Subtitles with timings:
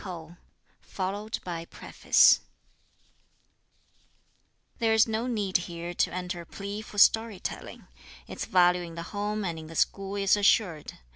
[1.69, 2.39] _Preface
[4.79, 7.85] There is no need here to enter a plea for story telling.
[8.25, 10.93] Its value in the home and in the school is assured.